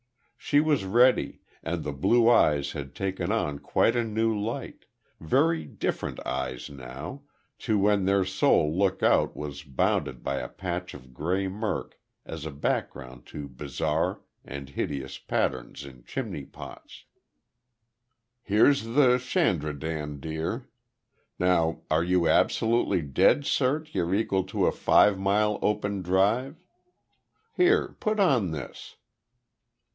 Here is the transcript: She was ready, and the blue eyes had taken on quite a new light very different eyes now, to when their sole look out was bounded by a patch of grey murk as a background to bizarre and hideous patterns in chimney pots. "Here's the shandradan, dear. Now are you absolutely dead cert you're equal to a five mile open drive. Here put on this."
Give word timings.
She 0.35 0.59
was 0.59 0.83
ready, 0.85 1.41
and 1.61 1.83
the 1.83 1.93
blue 1.93 2.27
eyes 2.27 2.71
had 2.71 2.95
taken 2.95 3.31
on 3.31 3.59
quite 3.59 3.95
a 3.95 4.03
new 4.03 4.37
light 4.37 4.85
very 5.19 5.63
different 5.63 6.19
eyes 6.25 6.71
now, 6.71 7.21
to 7.59 7.77
when 7.77 8.05
their 8.05 8.25
sole 8.25 8.75
look 8.75 9.03
out 9.03 9.37
was 9.37 9.61
bounded 9.63 10.23
by 10.23 10.37
a 10.37 10.49
patch 10.49 10.95
of 10.95 11.13
grey 11.13 11.47
murk 11.47 11.99
as 12.25 12.43
a 12.45 12.51
background 12.51 13.27
to 13.27 13.47
bizarre 13.47 14.21
and 14.43 14.69
hideous 14.69 15.19
patterns 15.19 15.85
in 15.85 16.03
chimney 16.03 16.45
pots. 16.45 17.05
"Here's 18.41 18.83
the 18.83 19.19
shandradan, 19.19 20.19
dear. 20.19 20.67
Now 21.37 21.83
are 21.91 22.03
you 22.03 22.27
absolutely 22.27 23.03
dead 23.03 23.41
cert 23.43 23.93
you're 23.93 24.15
equal 24.15 24.43
to 24.45 24.65
a 24.65 24.71
five 24.71 25.19
mile 25.19 25.59
open 25.61 26.01
drive. 26.01 26.65
Here 27.53 27.89
put 27.99 28.19
on 28.19 28.49
this." 28.49 28.95